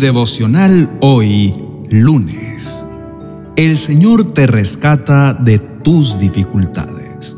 devocional 0.00 0.90
hoy, 1.00 1.54
lunes. 1.90 2.84
El 3.56 3.76
Señor 3.76 4.24
te 4.24 4.46
rescata 4.46 5.34
de 5.34 5.58
tus 5.58 6.18
dificultades. 6.18 7.36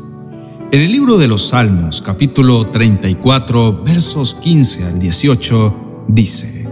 En 0.71 0.79
el 0.79 0.91
libro 0.91 1.17
de 1.17 1.27
los 1.27 1.49
Salmos, 1.49 2.01
capítulo 2.01 2.65
34, 2.67 3.83
versos 3.83 4.35
15 4.35 4.85
al 4.85 4.97
18, 4.97 6.05
dice, 6.07 6.65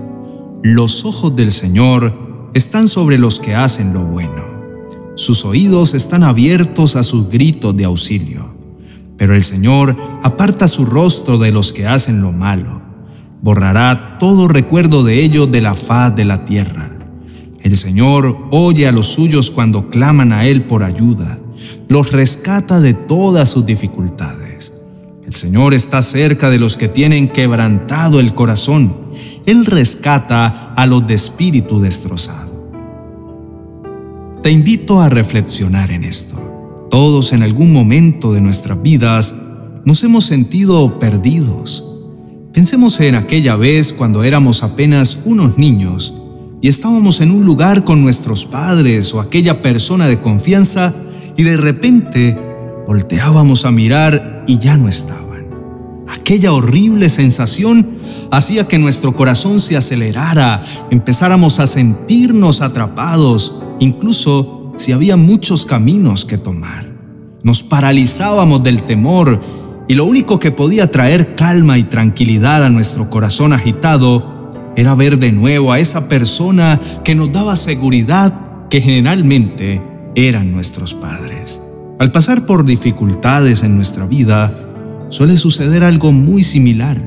Los 0.63 1.03
ojos 1.03 1.35
del 1.35 1.51
Señor 1.51 2.49
están 2.53 2.87
sobre 2.87 3.19
los 3.19 3.39
que 3.39 3.53
hacen 3.53 3.93
lo 3.93 4.05
bueno. 4.05 4.45
Sus 5.15 5.43
oídos 5.43 5.93
están 5.93 6.23
abiertos 6.23 6.95
a 6.95 7.03
sus 7.03 7.29
gritos 7.29 7.75
de 7.75 7.83
auxilio. 7.83 8.55
Pero 9.17 9.35
el 9.35 9.43
Señor 9.43 9.95
aparta 10.23 10.67
su 10.67 10.85
rostro 10.85 11.37
de 11.37 11.51
los 11.51 11.73
que 11.73 11.85
hacen 11.85 12.21
lo 12.21 12.31
malo 12.31 12.90
borrará 13.41 14.17
todo 14.19 14.47
recuerdo 14.47 15.03
de 15.03 15.23
ello 15.23 15.47
de 15.47 15.61
la 15.61 15.75
faz 15.75 16.15
de 16.15 16.25
la 16.25 16.45
tierra. 16.45 16.91
El 17.61 17.77
Señor 17.77 18.47
oye 18.51 18.87
a 18.87 18.91
los 18.91 19.07
suyos 19.07 19.51
cuando 19.51 19.89
claman 19.89 20.31
a 20.33 20.45
Él 20.45 20.65
por 20.65 20.83
ayuda, 20.83 21.39
los 21.89 22.11
rescata 22.11 22.79
de 22.79 22.93
todas 22.93 23.49
sus 23.49 23.65
dificultades. 23.65 24.73
El 25.25 25.33
Señor 25.33 25.73
está 25.73 26.01
cerca 26.01 26.49
de 26.49 26.59
los 26.59 26.75
que 26.75 26.87
tienen 26.87 27.29
quebrantado 27.29 28.19
el 28.19 28.33
corazón. 28.33 28.95
Él 29.45 29.65
rescata 29.65 30.73
a 30.75 30.85
los 30.85 31.05
de 31.07 31.13
espíritu 31.13 31.79
destrozado. 31.79 32.51
Te 34.43 34.51
invito 34.51 34.99
a 34.99 35.09
reflexionar 35.09 35.91
en 35.91 36.03
esto. 36.03 36.87
Todos 36.89 37.31
en 37.31 37.43
algún 37.43 37.71
momento 37.71 38.33
de 38.33 38.41
nuestras 38.41 38.81
vidas 38.81 39.35
nos 39.85 40.03
hemos 40.03 40.25
sentido 40.25 40.99
perdidos, 40.99 41.90
Pensemos 42.53 42.99
en 42.99 43.15
aquella 43.15 43.55
vez 43.55 43.93
cuando 43.93 44.25
éramos 44.25 44.61
apenas 44.61 45.19
unos 45.23 45.57
niños 45.57 46.13
y 46.61 46.67
estábamos 46.67 47.21
en 47.21 47.31
un 47.31 47.45
lugar 47.45 47.85
con 47.85 48.01
nuestros 48.01 48.45
padres 48.45 49.13
o 49.13 49.21
aquella 49.21 49.61
persona 49.61 50.07
de 50.07 50.19
confianza 50.19 50.93
y 51.37 51.43
de 51.43 51.55
repente 51.55 52.37
volteábamos 52.85 53.63
a 53.63 53.71
mirar 53.71 54.43
y 54.47 54.57
ya 54.57 54.75
no 54.75 54.89
estaban. 54.89 55.47
Aquella 56.09 56.51
horrible 56.51 57.07
sensación 57.07 57.97
hacía 58.31 58.67
que 58.67 58.77
nuestro 58.77 59.15
corazón 59.15 59.61
se 59.61 59.77
acelerara, 59.77 60.61
empezáramos 60.89 61.61
a 61.61 61.67
sentirnos 61.67 62.61
atrapados, 62.61 63.59
incluso 63.79 64.73
si 64.75 64.91
había 64.91 65.15
muchos 65.15 65.65
caminos 65.65 66.25
que 66.25 66.37
tomar. 66.37 66.91
Nos 67.43 67.63
paralizábamos 67.63 68.61
del 68.61 68.83
temor 68.83 69.39
y 69.91 69.93
lo 69.93 70.05
único 70.05 70.39
que 70.39 70.51
podía 70.51 70.89
traer 70.89 71.35
calma 71.35 71.77
y 71.77 71.83
tranquilidad 71.83 72.63
a 72.63 72.69
nuestro 72.69 73.09
corazón 73.09 73.51
agitado 73.51 74.49
era 74.77 74.95
ver 74.95 75.19
de 75.19 75.33
nuevo 75.33 75.73
a 75.73 75.79
esa 75.79 76.07
persona 76.07 76.79
que 77.03 77.13
nos 77.13 77.33
daba 77.33 77.57
seguridad 77.57 78.69
que 78.69 78.79
generalmente 78.79 79.81
eran 80.15 80.53
nuestros 80.53 80.93
padres. 80.93 81.61
Al 81.99 82.13
pasar 82.13 82.45
por 82.45 82.63
dificultades 82.63 83.63
en 83.63 83.75
nuestra 83.75 84.05
vida, 84.05 84.53
suele 85.09 85.35
suceder 85.35 85.83
algo 85.83 86.13
muy 86.13 86.41
similar. 86.41 86.97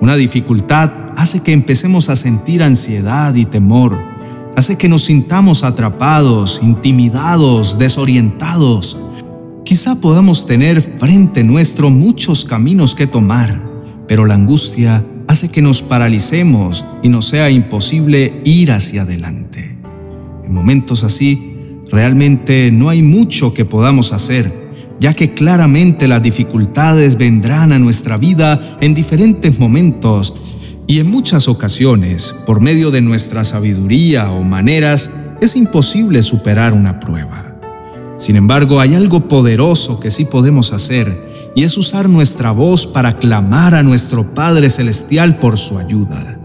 Una 0.00 0.16
dificultad 0.16 0.90
hace 1.14 1.40
que 1.40 1.52
empecemos 1.52 2.08
a 2.08 2.16
sentir 2.16 2.62
ansiedad 2.62 3.34
y 3.34 3.44
temor, 3.44 3.98
hace 4.56 4.78
que 4.78 4.88
nos 4.88 5.04
sintamos 5.04 5.62
atrapados, 5.62 6.58
intimidados, 6.62 7.78
desorientados, 7.78 8.96
Quizá 9.68 9.96
podamos 9.96 10.46
tener 10.46 10.80
frente 10.80 11.44
nuestro 11.44 11.90
muchos 11.90 12.46
caminos 12.46 12.94
que 12.94 13.06
tomar, 13.06 13.62
pero 14.06 14.24
la 14.24 14.32
angustia 14.32 15.04
hace 15.26 15.50
que 15.50 15.60
nos 15.60 15.82
paralicemos 15.82 16.86
y 17.02 17.10
nos 17.10 17.26
sea 17.26 17.50
imposible 17.50 18.40
ir 18.46 18.72
hacia 18.72 19.02
adelante. 19.02 19.76
En 20.42 20.54
momentos 20.54 21.04
así, 21.04 21.82
realmente 21.92 22.70
no 22.72 22.88
hay 22.88 23.02
mucho 23.02 23.52
que 23.52 23.66
podamos 23.66 24.14
hacer, 24.14 24.70
ya 25.00 25.12
que 25.12 25.34
claramente 25.34 26.08
las 26.08 26.22
dificultades 26.22 27.18
vendrán 27.18 27.70
a 27.70 27.78
nuestra 27.78 28.16
vida 28.16 28.78
en 28.80 28.94
diferentes 28.94 29.58
momentos 29.58 30.34
y 30.86 30.98
en 30.98 31.10
muchas 31.10 31.46
ocasiones, 31.46 32.34
por 32.46 32.62
medio 32.62 32.90
de 32.90 33.02
nuestra 33.02 33.44
sabiduría 33.44 34.30
o 34.30 34.42
maneras, 34.42 35.10
es 35.42 35.56
imposible 35.56 36.22
superar 36.22 36.72
una 36.72 36.98
prueba. 37.00 37.47
Sin 38.18 38.34
embargo, 38.34 38.80
hay 38.80 38.94
algo 38.94 39.28
poderoso 39.28 40.00
que 40.00 40.10
sí 40.10 40.24
podemos 40.24 40.72
hacer, 40.72 41.52
y 41.54 41.62
es 41.62 41.78
usar 41.78 42.08
nuestra 42.08 42.50
voz 42.50 42.84
para 42.84 43.16
clamar 43.16 43.76
a 43.76 43.84
nuestro 43.84 44.34
Padre 44.34 44.70
Celestial 44.70 45.38
por 45.38 45.56
su 45.56 45.78
ayuda. 45.78 46.36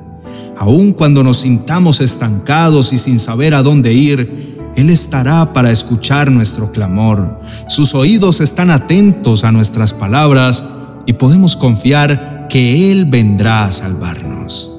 Aun 0.55 0.93
cuando 0.93 1.23
nos 1.23 1.37
sintamos 1.37 1.99
estancados 1.99 2.93
y 2.93 2.99
sin 2.99 3.17
saber 3.17 3.55
a 3.55 3.63
dónde 3.63 3.91
ir, 3.91 4.55
Él 4.75 4.91
estará 4.91 5.51
para 5.51 5.71
escuchar 5.71 6.31
nuestro 6.31 6.71
clamor. 6.71 7.39
Sus 7.67 7.95
oídos 7.95 8.39
están 8.39 8.69
atentos 8.69 9.43
a 9.43 9.51
nuestras 9.51 9.93
palabras 9.93 10.63
y 11.07 11.13
podemos 11.13 11.55
confiar 11.55 12.47
que 12.49 12.91
Él 12.91 13.05
vendrá 13.05 13.65
a 13.65 13.71
salvarnos. 13.71 14.71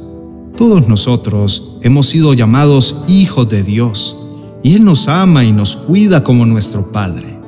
Todos 0.57 0.87
nosotros 0.87 1.77
hemos 1.83 2.07
sido 2.07 2.35
llamados 2.35 3.03
hijos 3.09 3.49
de 3.49 3.65
Dios 3.65 4.17
y 4.65 4.75
Él 4.75 4.85
nos 4.85 5.09
ama 5.09 5.45
y 5.45 5.53
nos 5.53 5.77
cuida 5.77 6.25
como 6.25 6.47
nuestro 6.47 6.91
Padre. 6.91 7.39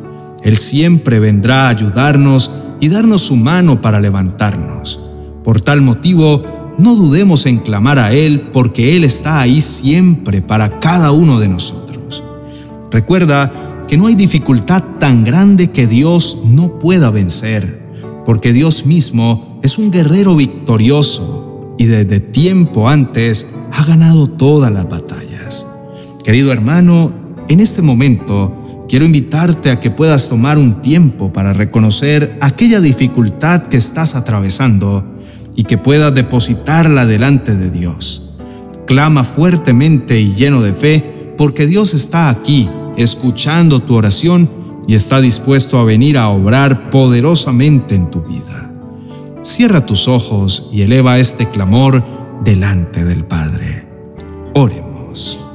Él 0.43 0.59
siempre 0.59 1.19
vendrá 1.19 1.67
a 1.67 1.71
ayudarnos 1.71 2.53
y 2.79 2.89
darnos 2.89 3.23
su 3.23 3.37
mano 3.37 3.81
para 3.81 3.99
levantarnos. 3.99 5.01
Por 5.43 5.63
tal 5.63 5.81
motivo, 5.81 6.45
no 6.79 6.95
dudemos 6.95 7.47
en 7.47 7.59
clamar 7.59 7.99
a 7.99 8.13
Él 8.13 8.51
porque 8.53 8.97
Él 8.97 9.03
está 9.03 9.41
ahí 9.41 9.63
siempre 9.63 10.43
para 10.43 10.79
cada 10.79 11.11
uno 11.11 11.41
de 11.41 11.49
nosotros. 11.49 12.23
Recuerda 12.91 13.51
que 13.89 13.97
no 13.97 14.09
hay 14.09 14.15
dificultad 14.15 14.83
tan 15.01 15.25
grande 15.25 15.71
que 15.71 15.87
Dios 15.87 16.41
no 16.45 16.79
pueda 16.79 17.11
vencer, 17.11 17.83
porque 18.27 18.53
Dios 18.53 18.85
mismo 18.85 19.59
es 19.63 19.79
un 19.79 19.91
guerrero 19.91 20.37
victorioso 20.37 21.75
y 21.79 21.87
desde 21.87 22.21
tiempo 22.21 22.91
antes 22.91 23.47
ha 23.73 23.85
ganado 23.85 24.29
todas 24.29 24.71
las 24.71 24.89
batallas. 24.89 25.36
Querido 26.27 26.51
hermano, 26.51 27.13
en 27.47 27.61
este 27.61 27.83
momento 27.83 28.85
quiero 28.89 29.05
invitarte 29.05 29.71
a 29.71 29.79
que 29.79 29.93
puedas 29.93 30.29
tomar 30.29 30.59
un 30.59 30.83
tiempo 30.83 31.33
para 31.33 31.53
reconocer 31.53 32.37
aquella 32.41 32.81
dificultad 32.81 33.69
que 33.69 33.77
estás 33.77 34.17
atravesando 34.17 35.05
y 35.55 35.63
que 35.63 35.79
puedas 35.79 36.13
depositarla 36.13 37.07
delante 37.07 37.55
de 37.55 37.71
Dios. 37.71 38.31
Clama 38.89 39.23
fuertemente 39.23 40.19
y 40.19 40.35
lleno 40.35 40.63
de 40.63 40.75
fe 40.75 41.35
porque 41.39 41.65
Dios 41.65 41.95
está 41.95 42.29
aquí 42.29 42.69
escuchando 42.97 43.83
tu 43.83 43.95
oración 43.95 44.51
y 44.89 44.97
está 44.97 45.21
dispuesto 45.21 45.79
a 45.79 45.85
venir 45.85 46.19
a 46.19 46.29
obrar 46.31 46.91
poderosamente 46.91 47.95
en 47.95 48.11
tu 48.11 48.23
vida. 48.23 48.69
Cierra 49.43 49.87
tus 49.87 50.09
ojos 50.09 50.71
y 50.73 50.83
eleva 50.83 51.21
este 51.21 51.49
clamor 51.49 52.03
delante 52.43 53.05
del 53.05 53.25
Padre. 53.25 53.87
Oremos. 54.55 55.46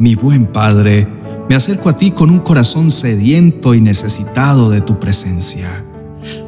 Mi 0.00 0.14
buen 0.14 0.46
Padre, 0.46 1.06
me 1.46 1.54
acerco 1.54 1.90
a 1.90 1.98
ti 1.98 2.10
con 2.10 2.30
un 2.30 2.38
corazón 2.38 2.90
sediento 2.90 3.74
y 3.74 3.82
necesitado 3.82 4.70
de 4.70 4.80
tu 4.80 4.98
presencia. 4.98 5.84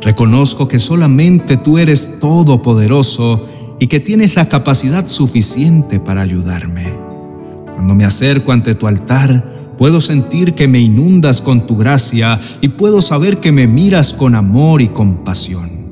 Reconozco 0.01 0.69
que 0.69 0.79
solamente 0.79 1.59
tú 1.59 1.77
eres 1.77 2.19
todopoderoso 2.19 3.47
y 3.79 3.89
que 3.89 4.01
tienes 4.01 4.37
la 4.37 4.49
capacidad 4.49 5.05
suficiente 5.05 6.01
para 6.01 6.23
ayudarme. 6.23 6.95
Cuando 7.75 7.95
me 7.95 8.07
acerco 8.07 8.53
ante 8.53 8.75
tu 8.75 8.87
altar, 8.87 9.75
puedo 9.77 10.01
sentir 10.01 10.55
que 10.55 10.67
me 10.67 10.81
inundas 10.81 11.43
con 11.43 11.67
tu 11.67 11.77
gracia 11.77 12.41
y 12.63 12.69
puedo 12.69 13.03
saber 13.03 13.39
que 13.39 13.53
me 13.53 13.67
miras 13.67 14.15
con 14.15 14.35
amor 14.35 14.81
y 14.81 14.89
compasión, 14.89 15.91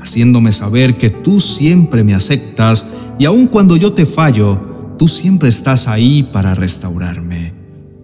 haciéndome 0.00 0.50
saber 0.50 0.98
que 0.98 1.10
tú 1.10 1.38
siempre 1.38 2.02
me 2.02 2.14
aceptas 2.16 2.84
y 3.16 3.26
aun 3.26 3.46
cuando 3.46 3.76
yo 3.76 3.92
te 3.92 4.06
fallo, 4.06 4.75
tú 4.98 5.08
siempre 5.08 5.48
estás 5.48 5.88
ahí 5.88 6.22
para 6.32 6.54
restaurarme, 6.54 7.52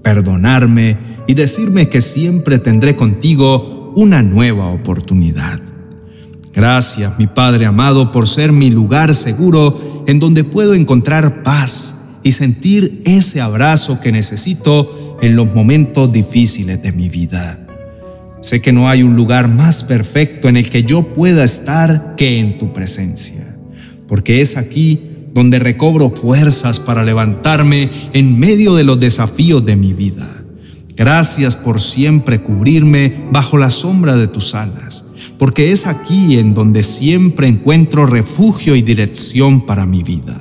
perdonarme 0.03 0.97
y 1.27 1.35
decirme 1.35 1.89
que 1.89 2.01
siempre 2.01 2.59
tendré 2.59 2.97
contigo 2.97 3.93
una 3.97 4.23
nueva 4.23 4.69
oportunidad. 4.69 5.61
Gracias, 6.53 7.19
mi 7.19 7.27
Padre 7.27 7.67
amado, 7.67 8.13
por 8.13 8.29
ser 8.29 8.53
mi 8.53 8.71
lugar 8.71 9.15
seguro 9.15 10.05
en 10.07 10.19
donde 10.19 10.45
puedo 10.45 10.75
encontrar 10.75 11.43
paz 11.43 11.97
y 12.23 12.33
sentir 12.33 13.01
ese 13.05 13.41
abrazo 13.41 14.01
que 14.01 14.13
necesito 14.13 15.19
en 15.23 15.37
los 15.37 15.55
momentos 15.55 16.13
difíciles 16.13 16.83
de 16.83 16.93
mi 16.93 17.09
vida. 17.09 17.57
Sé 18.41 18.61
que 18.61 18.73
no 18.73 18.89
hay 18.89 19.03
un 19.03 19.15
lugar 19.17 19.49
más 19.49 19.85
perfecto 19.85 20.49
en 20.49 20.57
el 20.57 20.69
que 20.69 20.83
yo 20.83 21.13
pueda 21.13 21.45
estar 21.45 22.17
que 22.17 22.39
en 22.39 22.59
tu 22.59 22.73
presencia, 22.73 23.57
porque 24.09 24.41
es 24.41 24.57
aquí 24.57 25.12
donde 25.35 25.59
recobro 25.59 26.11
fuerzas 26.11 26.79
para 26.79 27.05
levantarme 27.05 27.91
en 28.13 28.39
medio 28.39 28.75
de 28.75 28.85
los 28.85 29.01
desafíos 29.01 29.65
de 29.65 29.77
mi 29.77 29.93
vida. 29.93 30.43
Gracias 30.97 31.57
por 31.57 31.81
siempre 31.81 32.43
cubrirme 32.43 33.25
bajo 33.31 33.57
la 33.57 33.71
sombra 33.71 34.17
de 34.17 34.29
tus 34.29 34.55
alas, 34.55 35.07
porque 35.39 35.73
es 35.73 35.87
aquí 35.87 36.39
en 36.39 36.55
donde 36.55 36.83
siempre 36.83 37.47
encuentro 37.47 38.07
refugio 38.07 38.77
y 38.77 38.83
dirección 38.83 39.65
para 39.65 39.87
mi 39.87 40.03
vida. 40.03 40.41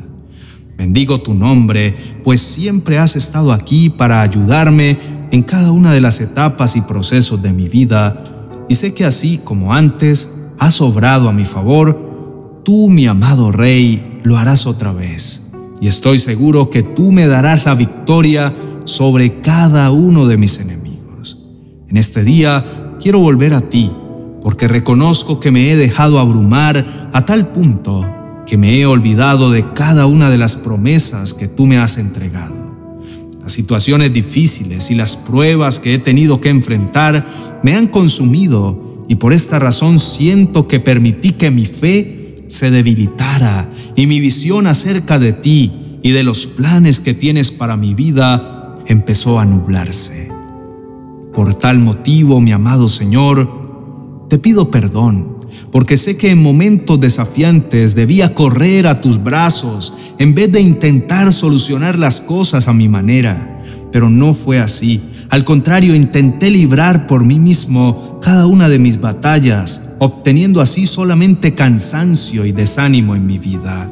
Bendigo 0.78 1.22
tu 1.22 1.34
nombre, 1.34 1.96
pues 2.24 2.42
siempre 2.42 2.98
has 2.98 3.16
estado 3.16 3.54
aquí 3.54 3.90
para 3.90 4.22
ayudarme 4.22 4.98
en 5.32 5.44
cada 5.44 5.72
una 5.72 5.94
de 5.94 6.02
las 6.02 6.20
etapas 6.20 6.76
y 6.76 6.82
procesos 6.82 7.42
de 7.42 7.54
mi 7.54 7.70
vida, 7.70 8.24
y 8.68 8.76
sé 8.76 8.94
que 8.94 9.06
así 9.06 9.40
como 9.44 9.74
antes 9.74 10.34
has 10.60 10.82
obrado 10.82 11.30
a 11.30 11.34
mi 11.34 11.46
favor, 11.46 12.62
tú, 12.66 12.90
mi 12.90 13.08
amado 13.08 13.52
Rey, 13.52 14.11
lo 14.23 14.38
harás 14.38 14.65
otra 14.65 14.94
vez. 14.94 15.44
Y 15.79 15.88
estoy 15.88 16.19
seguro 16.19 16.69
que 16.69 16.83
tú 16.83 17.12
me 17.12 17.27
darás 17.27 17.65
la 17.65 17.75
victoria 17.75 18.53
sobre 18.85 19.41
cada 19.41 19.91
uno 19.91 20.27
de 20.27 20.38
mis 20.38 20.59
enemigos. 20.59 21.38
En 21.89 21.97
este 21.97 22.23
día 22.23 22.94
quiero 23.00 23.19
volver 23.19 23.53
a 23.53 23.62
ti, 23.62 23.91
porque 24.41 24.68
reconozco 24.68 25.39
que 25.39 25.51
me 25.51 25.71
he 25.71 25.75
dejado 25.75 26.19
abrumar 26.19 27.09
a 27.13 27.25
tal 27.25 27.47
punto 27.47 28.06
que 28.45 28.57
me 28.57 28.79
he 28.79 28.85
olvidado 28.85 29.50
de 29.50 29.73
cada 29.73 30.06
una 30.06 30.29
de 30.29 30.38
las 30.38 30.56
promesas 30.56 31.33
que 31.33 31.47
tú 31.47 31.65
me 31.65 31.77
has 31.77 31.97
entregado. 31.97 32.53
Las 33.41 33.53
situaciones 33.53 34.13
difíciles 34.13 34.91
y 34.91 34.95
las 34.95 35.15
pruebas 35.18 35.79
que 35.79 35.95
he 35.95 36.00
tenido 36.00 36.41
que 36.41 36.50
enfrentar 36.50 37.25
me 37.63 37.75
han 37.75 37.88
consumido 37.88 39.00
y 39.07 39.15
por 39.15 39.33
esta 39.33 39.57
razón 39.57 40.00
siento 40.00 40.68
que 40.68 40.79
permití 40.79 41.31
que 41.31 41.50
mi 41.50 41.65
fe 41.65 42.20
se 42.51 42.69
debilitara 42.69 43.69
y 43.95 44.07
mi 44.07 44.19
visión 44.19 44.68
acerca 44.68 45.19
de 45.19 45.31
ti 45.31 45.71
y 46.03 46.12
de 46.12 46.21
los 46.24 46.45
planes 46.45 47.00
que 47.00 47.13
tienes 47.13 47.50
para 47.50 47.77
mi 47.77 47.94
vida 47.94 48.75
empezó 48.88 49.39
a 49.39 49.45
nublarse. 49.45 50.27
Por 51.33 51.53
tal 51.56 51.80
motivo, 51.80 52.42
mi 52.42 52.51
amado 52.51 52.89
Señor, 52.89 54.27
te 54.30 54.38
pido 54.38 54.69
perdón, 54.69 55.38
porque 55.71 55.95
sé 55.95 56.18
que 56.18 56.31
en 56.31 56.44
momentos 56.44 57.00
desafiantes 57.00 57.95
debía 57.95 58.33
correr 58.33 58.86
a 58.86 59.00
tus 59.00 59.24
brazos 59.24 59.94
en 60.19 60.36
vez 60.36 60.51
de 60.51 60.59
intentar 60.59 61.31
solucionar 61.31 61.97
las 61.97 62.19
cosas 62.19 62.68
a 62.68 62.74
mi 62.74 62.89
manera. 62.89 63.63
Pero 63.94 64.09
no 64.09 64.33
fue 64.33 64.59
así. 64.59 65.01
Al 65.30 65.45
contrario, 65.45 65.95
intenté 65.95 66.50
librar 66.50 67.07
por 67.07 67.24
mí 67.24 67.39
mismo 67.39 68.19
cada 68.21 68.45
una 68.45 68.68
de 68.68 68.80
mis 68.80 69.00
batallas, 69.00 69.91
obteniendo 70.03 70.62
así 70.62 70.88
solamente 70.88 71.53
cansancio 71.53 72.48
y 72.48 72.51
desánimo 72.51 73.15
en 73.15 73.27
mi 73.27 73.38
vida. 73.38 73.88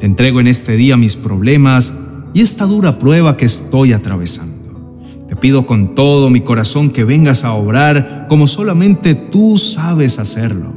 Te 0.00 0.06
entrego 0.06 0.40
en 0.40 0.46
este 0.46 0.78
día 0.78 0.96
mis 0.96 1.14
problemas 1.14 1.92
y 2.32 2.40
esta 2.40 2.64
dura 2.64 2.98
prueba 2.98 3.36
que 3.36 3.44
estoy 3.44 3.92
atravesando. 3.92 5.04
Te 5.28 5.36
pido 5.36 5.66
con 5.66 5.94
todo 5.94 6.30
mi 6.30 6.40
corazón 6.40 6.88
que 6.88 7.04
vengas 7.04 7.44
a 7.44 7.52
obrar 7.52 8.24
como 8.30 8.46
solamente 8.46 9.14
tú 9.14 9.58
sabes 9.58 10.18
hacerlo. 10.18 10.72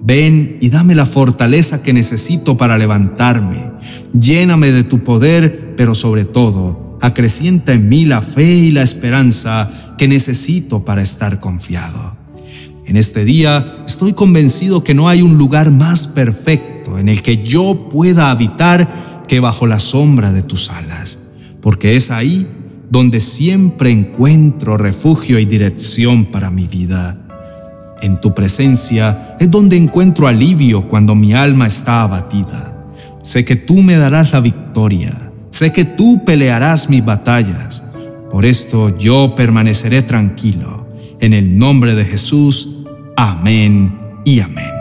Ven 0.00 0.58
y 0.60 0.68
dame 0.68 0.94
la 0.94 1.06
fortaleza 1.06 1.82
que 1.82 1.92
necesito 1.92 2.56
para 2.56 2.78
levantarme. 2.78 3.72
Lléname 4.12 4.70
de 4.70 4.84
tu 4.84 5.02
poder, 5.02 5.74
pero 5.76 5.96
sobre 5.96 6.24
todo, 6.24 6.96
acrecienta 7.02 7.72
en 7.72 7.88
mí 7.88 8.04
la 8.04 8.22
fe 8.22 8.54
y 8.54 8.70
la 8.70 8.82
esperanza 8.82 9.96
que 9.98 10.06
necesito 10.06 10.84
para 10.84 11.02
estar 11.02 11.40
confiado. 11.40 12.15
En 12.86 12.96
este 12.96 13.24
día 13.24 13.82
estoy 13.84 14.12
convencido 14.12 14.84
que 14.84 14.94
no 14.94 15.08
hay 15.08 15.20
un 15.20 15.36
lugar 15.36 15.72
más 15.72 16.06
perfecto 16.06 16.98
en 16.98 17.08
el 17.08 17.20
que 17.20 17.42
yo 17.42 17.88
pueda 17.90 18.30
habitar 18.30 19.24
que 19.26 19.40
bajo 19.40 19.66
la 19.66 19.80
sombra 19.80 20.32
de 20.32 20.42
tus 20.42 20.70
alas, 20.70 21.18
porque 21.60 21.96
es 21.96 22.12
ahí 22.12 22.46
donde 22.88 23.18
siempre 23.20 23.90
encuentro 23.90 24.76
refugio 24.76 25.40
y 25.40 25.44
dirección 25.44 26.26
para 26.26 26.50
mi 26.50 26.68
vida. 26.68 27.18
En 28.02 28.20
tu 28.20 28.34
presencia 28.34 29.36
es 29.40 29.50
donde 29.50 29.76
encuentro 29.76 30.28
alivio 30.28 30.86
cuando 30.86 31.16
mi 31.16 31.34
alma 31.34 31.66
está 31.66 32.02
abatida. 32.02 32.72
Sé 33.20 33.44
que 33.44 33.56
tú 33.56 33.82
me 33.82 33.96
darás 33.96 34.32
la 34.32 34.40
victoria. 34.40 35.32
Sé 35.50 35.72
que 35.72 35.84
tú 35.84 36.22
pelearás 36.24 36.88
mis 36.88 37.04
batallas. 37.04 37.82
Por 38.30 38.44
esto 38.44 38.96
yo 38.96 39.34
permaneceré 39.34 40.02
tranquilo. 40.02 40.86
En 41.18 41.32
el 41.32 41.58
nombre 41.58 41.96
de 41.96 42.04
Jesús. 42.04 42.75
Amén 43.16 43.98
y 44.24 44.40
amén. 44.40 44.76